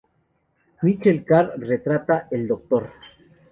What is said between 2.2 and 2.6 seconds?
el